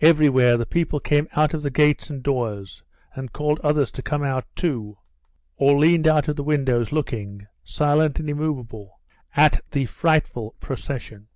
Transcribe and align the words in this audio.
Everywhere 0.00 0.56
the 0.56 0.64
people 0.64 1.00
came 1.00 1.26
out 1.32 1.52
of 1.52 1.60
the 1.64 1.72
gates 1.72 2.08
and 2.08 2.22
doors, 2.22 2.84
and 3.16 3.32
called 3.32 3.58
others 3.64 3.90
to 3.90 4.00
come 4.00 4.22
out, 4.22 4.44
too, 4.54 4.96
or 5.56 5.76
leaned 5.76 6.06
out 6.06 6.28
of 6.28 6.36
the 6.36 6.44
windows 6.44 6.92
looking, 6.92 7.48
silent 7.64 8.20
and 8.20 8.30
immovable, 8.30 9.00
at 9.34 9.60
the 9.72 9.86
frightful 9.86 10.54
procession. 10.60 11.26